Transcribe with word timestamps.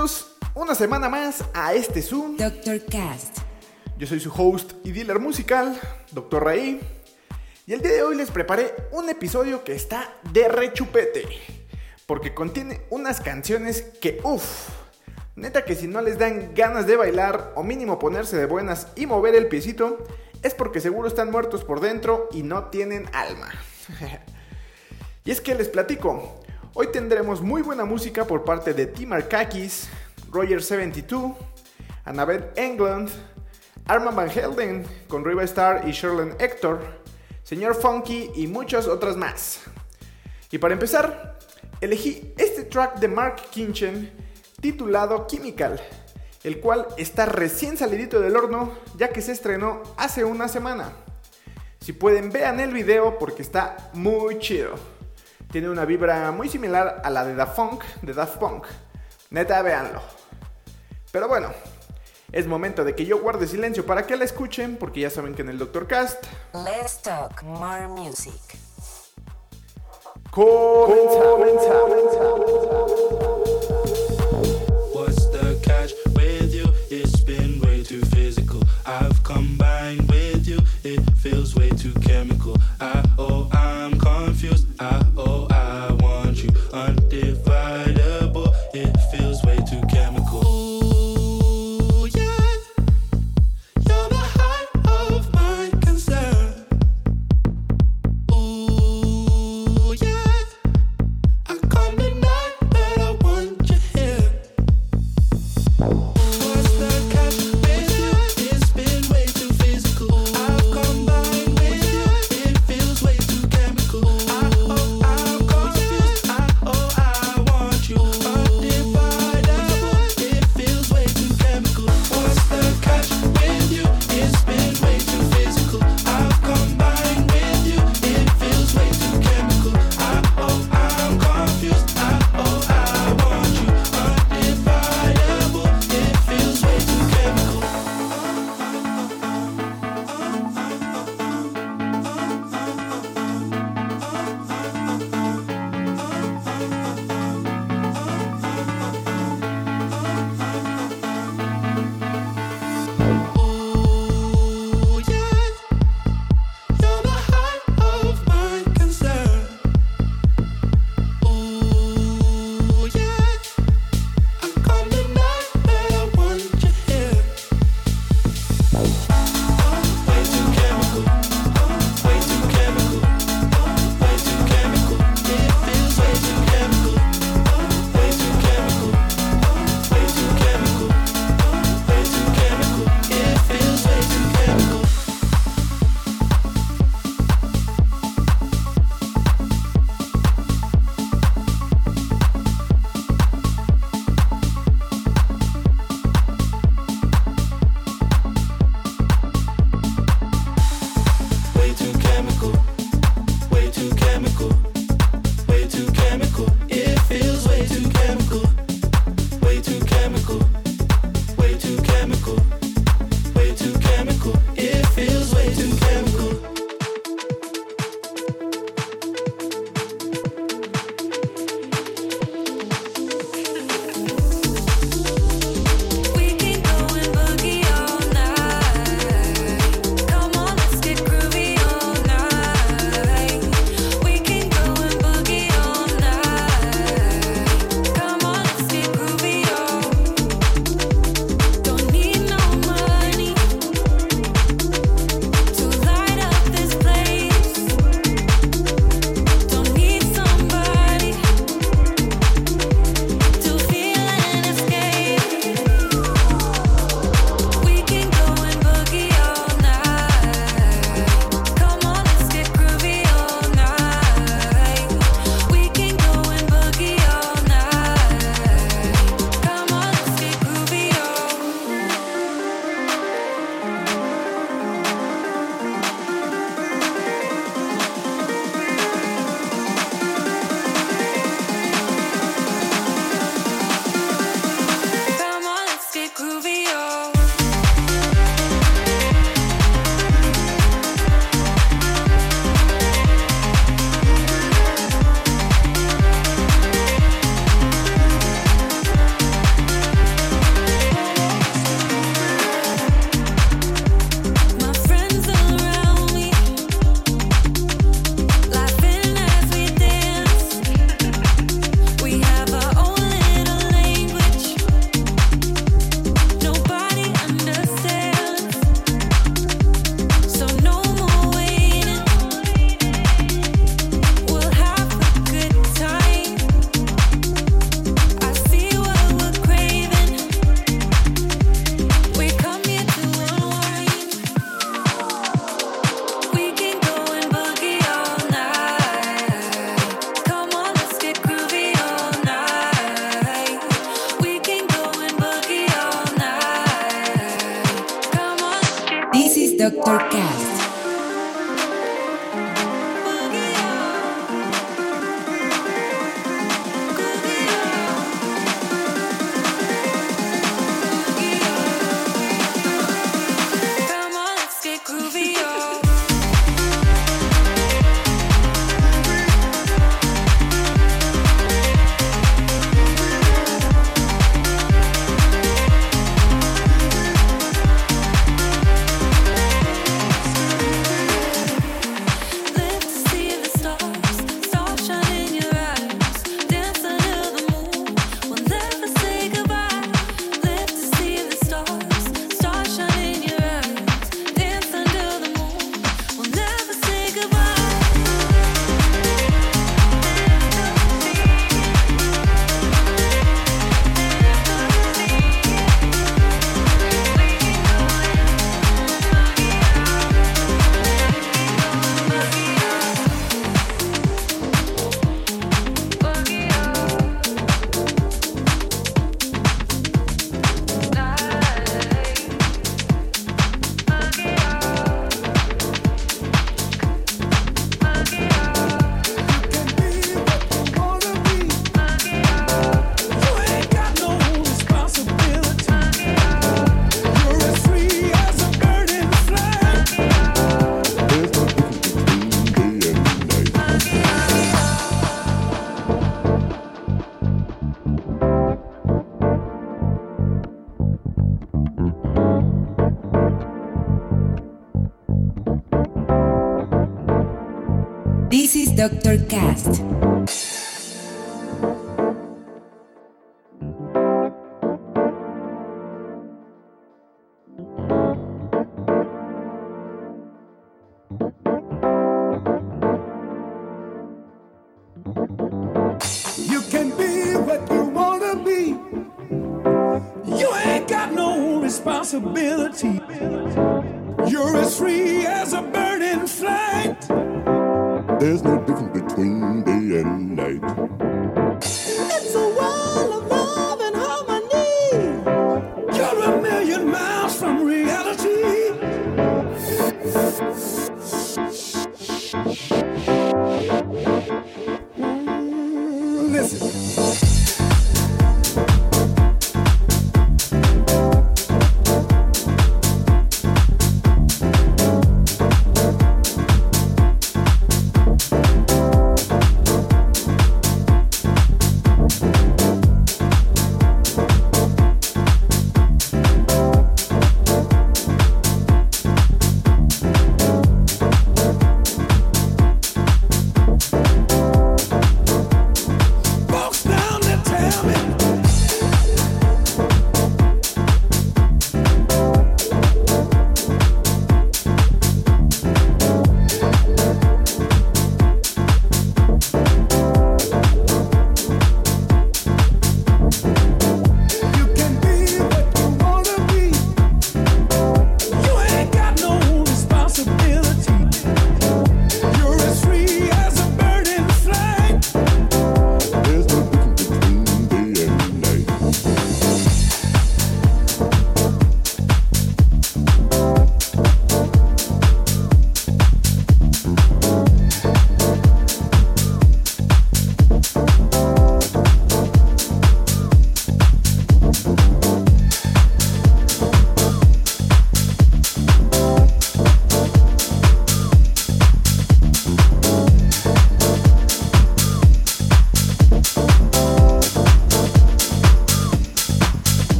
Bienvenidos 0.00 0.36
una 0.54 0.74
semana 0.74 1.10
más 1.10 1.44
a 1.52 1.74
este 1.74 2.00
Zoom. 2.00 2.38
Dr. 2.38 2.86
Cast. 2.86 3.36
Yo 3.98 4.06
soy 4.06 4.18
su 4.18 4.32
host 4.32 4.72
y 4.82 4.92
dealer 4.92 5.18
musical, 5.18 5.78
Dr. 6.12 6.42
Raí. 6.42 6.80
Y 7.66 7.74
el 7.74 7.82
día 7.82 7.92
de 7.92 8.02
hoy 8.02 8.16
les 8.16 8.30
preparé 8.30 8.74
un 8.92 9.10
episodio 9.10 9.62
que 9.62 9.74
está 9.74 10.14
de 10.32 10.48
rechupete. 10.48 11.26
Porque 12.06 12.32
contiene 12.32 12.80
unas 12.88 13.20
canciones 13.20 13.82
que, 14.00 14.20
uff, 14.24 14.70
neta 15.36 15.66
que 15.66 15.74
si 15.74 15.86
no 15.86 16.00
les 16.00 16.18
dan 16.18 16.54
ganas 16.54 16.86
de 16.86 16.96
bailar 16.96 17.52
o 17.54 17.62
mínimo 17.62 17.98
ponerse 17.98 18.38
de 18.38 18.46
buenas 18.46 18.86
y 18.96 19.04
mover 19.04 19.34
el 19.34 19.48
piecito, 19.48 19.98
es 20.42 20.54
porque 20.54 20.80
seguro 20.80 21.08
están 21.08 21.30
muertos 21.30 21.62
por 21.62 21.80
dentro 21.80 22.30
y 22.32 22.42
no 22.42 22.70
tienen 22.70 23.06
alma. 23.12 23.50
y 25.26 25.30
es 25.30 25.42
que 25.42 25.54
les 25.54 25.68
platico, 25.68 26.40
hoy 26.74 26.88
tendremos 26.92 27.42
muy 27.42 27.62
buena 27.62 27.84
música 27.84 28.24
por 28.24 28.44
parte 28.44 28.72
de 28.72 28.86
Tim 28.86 29.12
Arkakis, 29.12 29.88
Roger72, 30.30 31.36
Annabeth 32.04 32.56
Englund, 32.58 33.10
Arman 33.86 34.14
Van 34.14 34.30
Helden 34.30 34.84
con 35.08 35.24
Riva 35.24 35.42
Star 35.44 35.88
y 35.88 35.92
Sherlyn 35.92 36.34
Hector, 36.38 36.80
Señor 37.42 37.74
Funky 37.74 38.30
y 38.36 38.46
muchas 38.46 38.86
otras 38.86 39.16
más. 39.16 39.62
Y 40.50 40.58
para 40.58 40.74
empezar, 40.74 41.38
elegí 41.80 42.32
este 42.38 42.64
track 42.64 42.98
de 43.00 43.08
Mark 43.08 43.36
Kinchen 43.50 44.12
titulado 44.60 45.26
Chemical, 45.26 45.80
el 46.44 46.60
cual 46.60 46.86
está 46.96 47.26
recién 47.26 47.76
salidito 47.76 48.20
del 48.20 48.36
horno 48.36 48.72
ya 48.96 49.08
que 49.08 49.22
se 49.22 49.32
estrenó 49.32 49.82
hace 49.96 50.24
una 50.24 50.48
semana. 50.48 50.92
Si 51.80 51.92
pueden 51.92 52.30
vean 52.30 52.60
el 52.60 52.72
video 52.72 53.18
porque 53.18 53.42
está 53.42 53.90
muy 53.94 54.38
chido. 54.38 54.74
Tiene 55.50 55.68
una 55.68 55.84
vibra 55.84 56.30
muy 56.30 56.48
similar 56.48 57.02
a 57.02 57.10
la 57.10 57.24
de 57.24 57.34
Daft 57.34 57.56
Punk, 57.56 57.84
de 58.02 58.12
Daft 58.12 58.36
Punk. 58.36 58.66
Neta, 59.30 59.62
véanlo. 59.62 60.19
Pero 61.12 61.26
bueno, 61.28 61.50
es 62.32 62.46
momento 62.46 62.84
de 62.84 62.94
que 62.94 63.04
yo 63.04 63.20
guarde 63.20 63.46
silencio 63.46 63.84
para 63.84 64.06
que 64.06 64.16
la 64.16 64.24
escuchen 64.24 64.76
porque 64.76 65.00
ya 65.00 65.10
saben 65.10 65.34
que 65.34 65.42
en 65.42 65.48
el 65.48 65.58
Doctor 65.58 65.86
Cast 65.86 66.24
Let's 66.54 67.02
talk 67.02 67.42
more 67.42 67.88
music. 67.88 68.40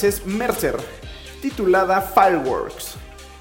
Francés 0.00 0.24
Mercer, 0.24 0.76
titulada 1.42 2.00
Fireworks, 2.00 2.94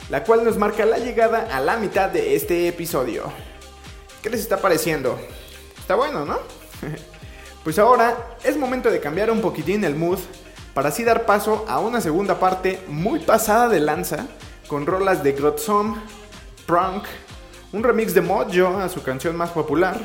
la 0.09 0.25
cual 0.25 0.43
nos 0.43 0.57
marca 0.57 0.85
la 0.85 0.97
llegada 0.97 1.47
a 1.55 1.61
la 1.61 1.77
mitad 1.77 2.09
de 2.09 2.35
este 2.35 2.67
episodio. 2.67 3.31
¿Qué 4.21 4.29
les 4.29 4.41
está 4.41 4.57
pareciendo? 4.57 5.17
Está 5.79 5.95
bueno, 5.95 6.25
¿no? 6.25 6.37
pues 7.63 7.79
ahora 7.79 8.35
es 8.43 8.57
momento 8.57 8.91
de 8.91 8.99
cambiar 8.99 9.31
un 9.31 9.39
poquitín 9.39 9.85
el 9.85 9.95
mood 9.95 10.19
para 10.73 10.89
así 10.89 11.05
dar 11.05 11.25
paso 11.25 11.63
a 11.69 11.79
una 11.79 12.01
segunda 12.01 12.41
parte 12.41 12.81
muy 12.89 13.19
pasada 13.19 13.69
de 13.69 13.79
lanza 13.79 14.27
con 14.67 14.85
rolas 14.85 15.23
de 15.23 15.31
Grotzom, 15.31 15.95
Prunk, 16.65 17.05
un 17.71 17.83
remix 17.83 18.13
de 18.13 18.19
Mojo 18.19 18.79
a 18.79 18.89
su 18.89 19.01
canción 19.01 19.37
más 19.37 19.51
popular, 19.51 19.97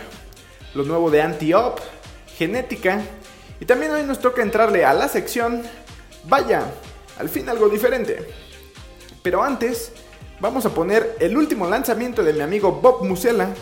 lo 0.73 0.85
nuevo 0.85 1.11
de 1.11 1.21
Anti-Op, 1.21 1.81
Genética 2.39 3.03
y 3.59 3.65
también 3.65 3.91
hoy 3.91 4.05
nos 4.05 4.21
toca 4.21 4.41
entrarle 4.43 4.85
a 4.85 4.95
la 4.95 5.09
sección 5.09 5.65
Vaya, 6.27 6.73
al 7.19 7.29
fin 7.29 7.49
algo 7.49 7.69
diferente. 7.69 8.27
Pero 9.23 9.43
antes, 9.43 9.93
vamos 10.41 10.65
a 10.67 10.71
poner 10.71 11.17
el 11.21 11.37
último 11.37 11.69
lanzamiento 11.69 12.23
de 12.23 12.33
mi 12.33 12.41
amigo 12.41 12.73
Bob 12.73 13.05
Musella, 13.05 13.55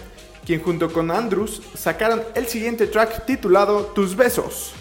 quien 0.45 0.63
junto 0.63 0.93
con 0.93 1.11
Andrews 1.11 1.63
sacaron 1.77 2.23
el 2.35 2.47
siguiente 2.47 2.87
track 2.87 3.27
titulado 3.27 3.87
Tus 3.87 4.17
Besos, 4.17 4.73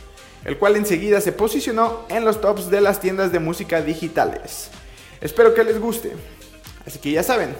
el 0.45 0.57
cual 0.57 0.75
enseguida 0.75 1.21
se 1.21 1.31
posicionó 1.31 2.05
en 2.09 2.25
los 2.25 2.41
tops 2.41 2.69
de 2.69 2.81
las 2.81 2.99
tiendas 2.99 3.31
de 3.31 3.39
música 3.39 3.81
digitales. 3.81 4.69
Espero 5.19 5.53
que 5.53 5.63
les 5.63 5.79
guste. 5.79 6.13
Así 6.85 6.99
que 6.99 7.11
ya 7.11 7.23
saben, 7.23 7.55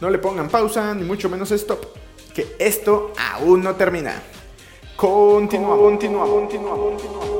no 0.00 0.10
le 0.10 0.18
pongan 0.18 0.48
pausa 0.48 0.94
ni 0.94 1.04
mucho 1.04 1.28
menos 1.28 1.50
stop, 1.52 1.84
que 2.34 2.56
esto 2.58 3.12
aún 3.16 3.62
no 3.62 3.76
termina. 3.76 4.20
Continuamos, 4.96 5.78
continuamos, 5.80 6.40
continuamos, 6.40 7.02
continuamos. 7.02 7.33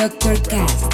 Doctor 0.00 0.34
Cast. 0.48 0.89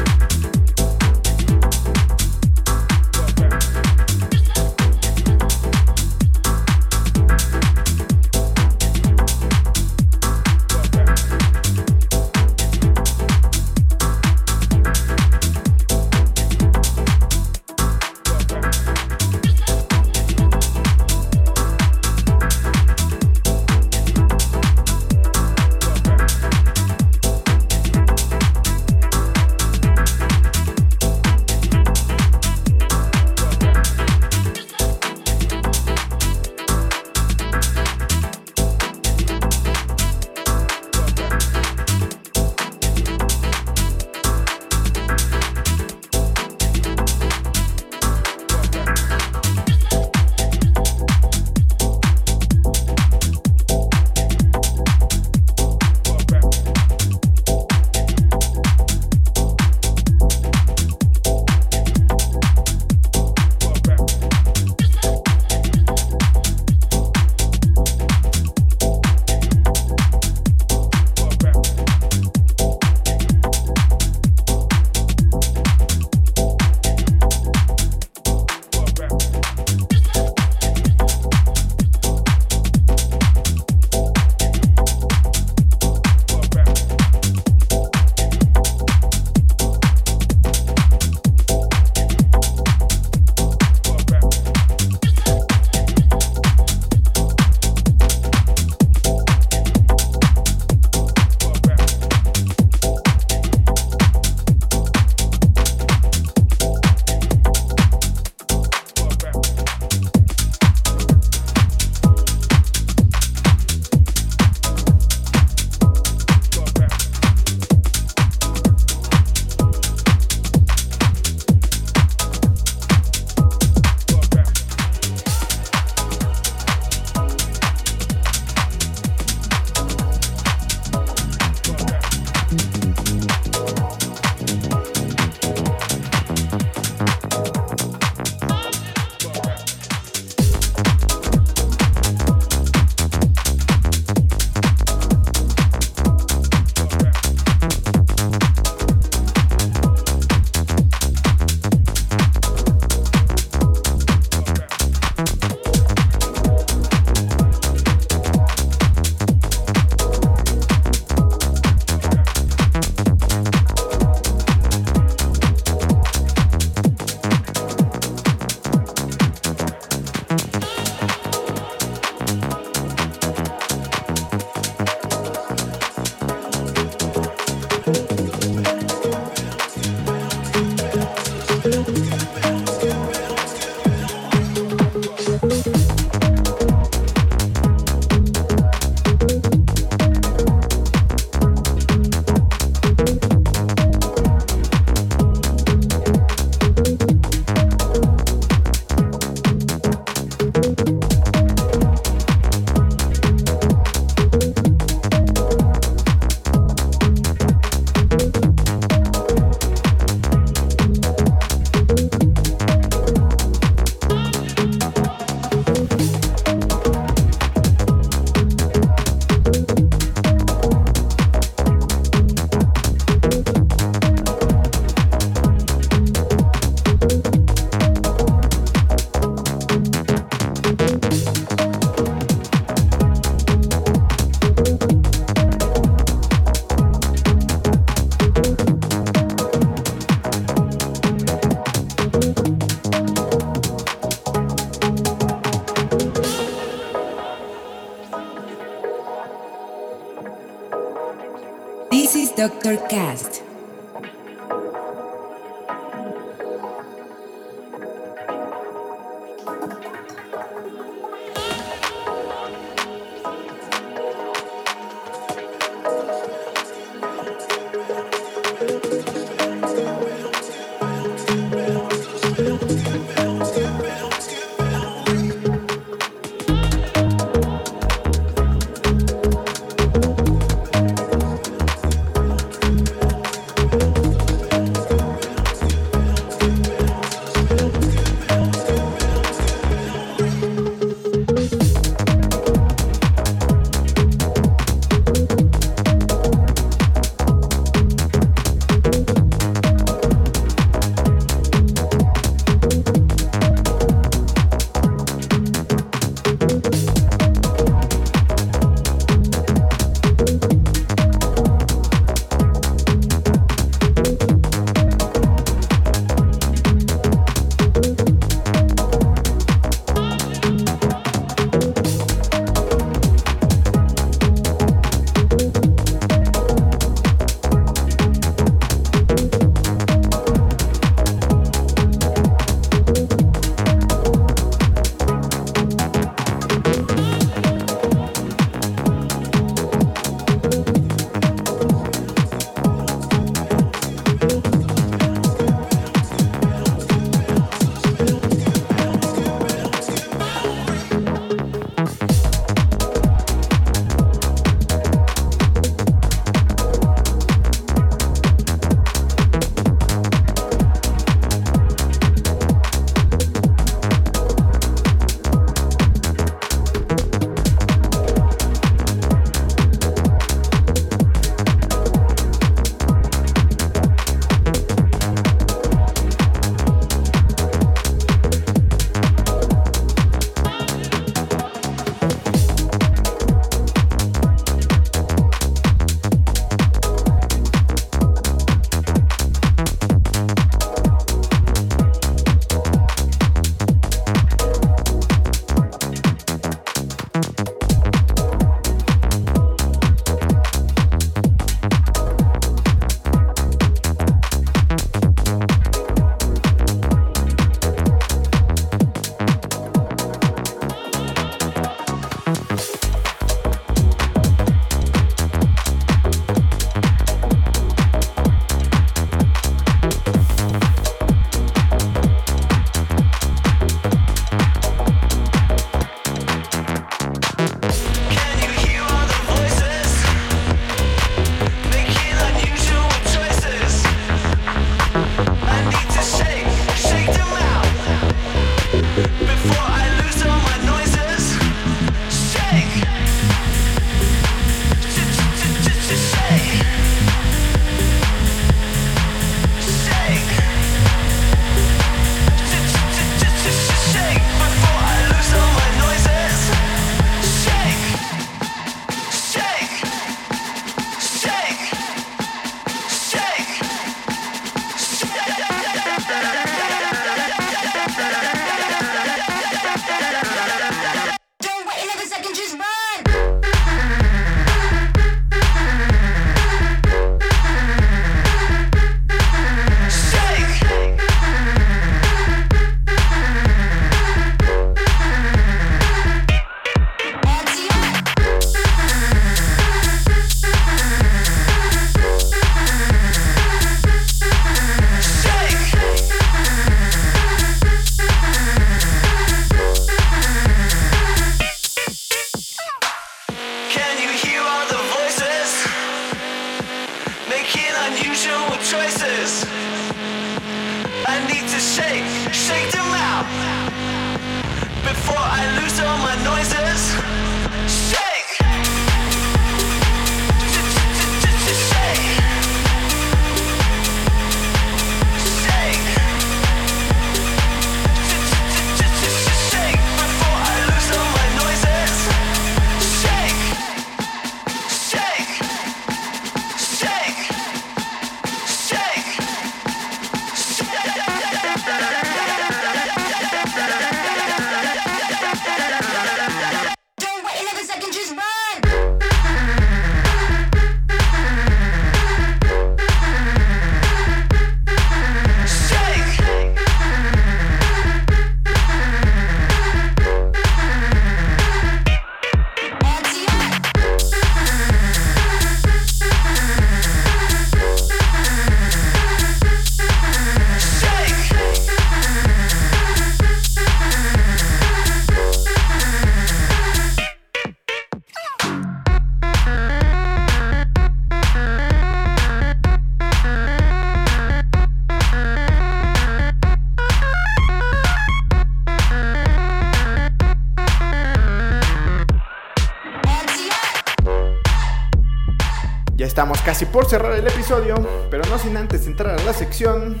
Cerrar 596.88 597.12
el 597.12 597.26
episodio, 597.26 597.74
pero 598.10 598.22
no 598.30 598.38
sin 598.38 598.56
antes 598.56 598.86
entrar 598.86 599.18
a 599.18 599.24
la 599.24 599.32
sección. 599.32 600.00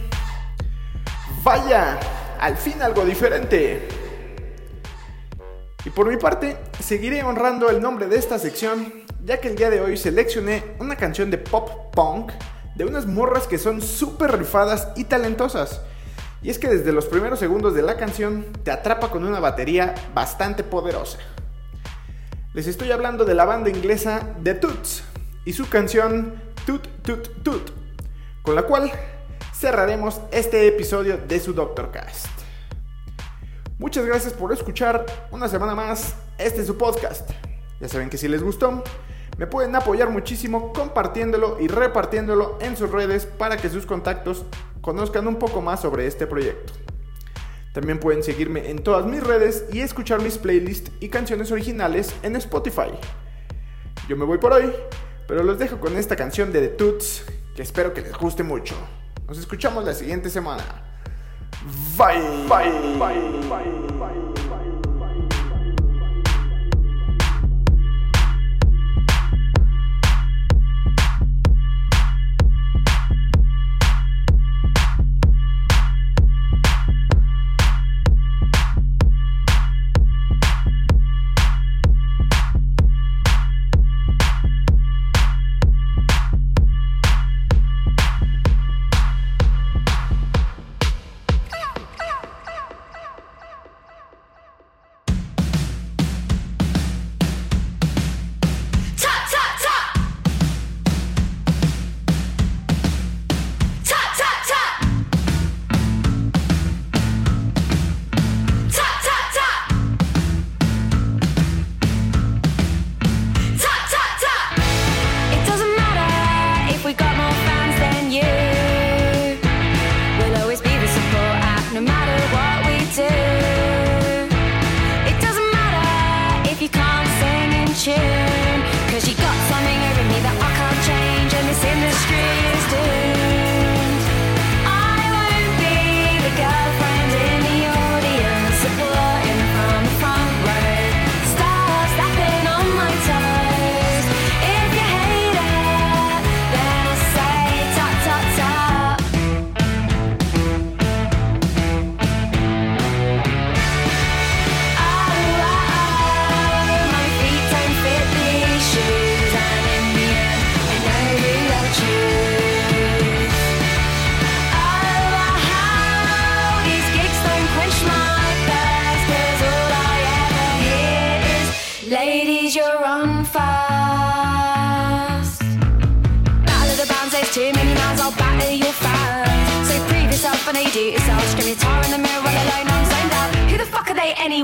Vaya, 1.42 1.98
al 2.38 2.56
fin 2.56 2.80
algo 2.80 3.04
diferente. 3.04 3.88
Y 5.84 5.90
por 5.90 6.08
mi 6.08 6.16
parte, 6.16 6.56
seguiré 6.80 7.22
honrando 7.22 7.70
el 7.70 7.80
nombre 7.80 8.06
de 8.06 8.16
esta 8.16 8.38
sección, 8.38 8.92
ya 9.24 9.40
que 9.40 9.48
el 9.48 9.56
día 9.56 9.70
de 9.70 9.80
hoy 9.80 9.96
seleccioné 9.96 10.76
una 10.78 10.96
canción 10.96 11.30
de 11.30 11.38
pop 11.38 11.92
punk 11.94 12.32
de 12.76 12.84
unas 12.84 13.06
morras 13.06 13.46
que 13.46 13.58
son 13.58 13.82
súper 13.82 14.38
rifadas 14.38 14.88
y 14.96 15.04
talentosas. 15.04 15.80
Y 16.42 16.50
es 16.50 16.58
que 16.58 16.68
desde 16.68 16.92
los 16.92 17.06
primeros 17.06 17.40
segundos 17.40 17.74
de 17.74 17.82
la 17.82 17.96
canción 17.96 18.46
te 18.62 18.70
atrapa 18.70 19.10
con 19.10 19.24
una 19.24 19.40
batería 19.40 19.94
bastante 20.14 20.62
poderosa. 20.62 21.18
Les 22.54 22.68
estoy 22.68 22.92
hablando 22.92 23.24
de 23.24 23.34
la 23.34 23.44
banda 23.44 23.70
inglesa 23.70 24.36
The 24.42 24.54
Toots 24.54 25.02
y 25.44 25.52
su 25.52 25.68
canción 25.68 26.45
Toot 26.66 26.88
Toot 27.02 27.44
Toot, 27.44 27.70
con 28.42 28.56
la 28.56 28.62
cual 28.62 28.90
cerraremos 29.54 30.20
este 30.32 30.66
episodio 30.66 31.16
de 31.16 31.38
su 31.38 31.52
Doctor 31.52 31.92
Cast. 31.92 32.26
Muchas 33.78 34.04
gracias 34.04 34.32
por 34.32 34.52
escuchar 34.52 35.06
una 35.30 35.46
semana 35.46 35.76
más 35.76 36.16
este 36.38 36.62
es 36.62 36.66
su 36.66 36.76
podcast. 36.76 37.30
Ya 37.80 37.88
saben 37.88 38.10
que 38.10 38.18
si 38.18 38.26
les 38.26 38.42
gustó, 38.42 38.82
me 39.38 39.46
pueden 39.46 39.76
apoyar 39.76 40.10
muchísimo 40.10 40.72
compartiéndolo 40.72 41.58
y 41.60 41.68
repartiéndolo 41.68 42.58
en 42.60 42.76
sus 42.76 42.90
redes 42.90 43.26
para 43.26 43.56
que 43.56 43.70
sus 43.70 43.86
contactos 43.86 44.44
conozcan 44.80 45.28
un 45.28 45.36
poco 45.36 45.62
más 45.62 45.82
sobre 45.82 46.08
este 46.08 46.26
proyecto. 46.26 46.72
También 47.74 48.00
pueden 48.00 48.24
seguirme 48.24 48.70
en 48.70 48.80
todas 48.80 49.06
mis 49.06 49.22
redes 49.22 49.66
y 49.72 49.82
escuchar 49.82 50.20
mis 50.20 50.36
playlists 50.36 50.90
y 50.98 51.10
canciones 51.10 51.52
originales 51.52 52.12
en 52.24 52.34
Spotify. 52.34 52.90
Yo 54.08 54.16
me 54.16 54.24
voy 54.24 54.38
por 54.38 54.52
hoy, 54.52 54.72
pero 55.26 55.42
los 55.42 55.58
dejo 55.58 55.78
con 55.78 55.96
esta 55.96 56.16
canción 56.16 56.52
de 56.52 56.60
The 56.60 56.68
Toots 56.68 57.24
que 57.54 57.62
espero 57.62 57.92
que 57.92 58.02
les 58.02 58.12
guste 58.12 58.42
mucho. 58.42 58.74
Nos 59.26 59.38
escuchamos 59.38 59.84
la 59.84 59.94
siguiente 59.94 60.30
semana. 60.30 60.64
Bye. 61.96 62.20
Bye. 62.48 62.98
Bye. 62.98 63.48
Bye. 63.48 63.85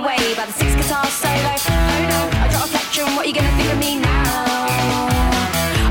Anyway? 0.02 0.34
By 0.34 0.46
the 0.46 0.52
six 0.52 0.74
guitar 0.74 1.04
solo. 1.06 1.32
Oh 1.34 2.06
no, 2.08 2.20
I 2.42 2.48
drop 2.50 2.66
a 2.66 2.68
plectrum, 2.68 3.16
what 3.16 3.26
you 3.26 3.34
gonna 3.34 3.50
think 3.56 3.72
of 3.72 3.78
me 3.78 3.98
now? 4.00 4.46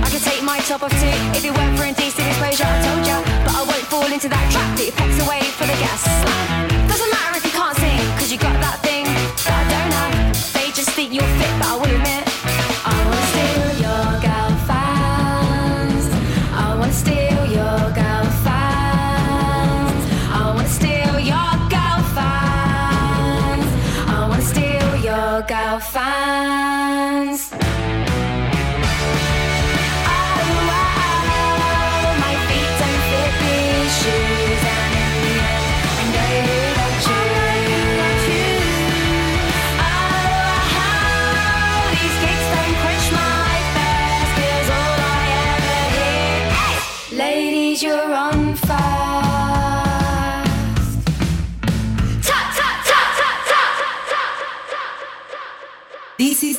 I 0.04 0.10
could 0.12 0.24
take 0.24 0.44
my 0.44 0.60
top 0.60 0.84
off 0.84 0.92
too 0.92 1.08
if 1.38 1.44
it 1.44 1.56
weren't 1.56 1.78
for 1.78 1.86
indecent 1.86 2.28
exposure, 2.28 2.66
I 2.66 2.82
told 2.86 3.08
ya. 3.08 3.22
But 3.46 3.56
I 3.56 3.64
won't 3.64 3.86
fall 3.88 4.12
into 4.12 4.30
that 4.30 4.52
trap 4.52 4.78
that 4.78 4.96
pops 4.96 5.26
away 5.26 5.42
for 5.42 5.66
the 5.66 5.78
gas. 5.80 6.71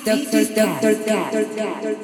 This 0.04 0.34
is 0.34 0.50
Doctor 0.50 0.94
Doctor 1.04 1.44
Cat. 1.54 2.01